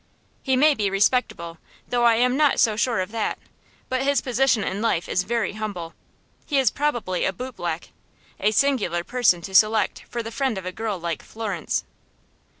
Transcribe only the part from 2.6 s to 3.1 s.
sure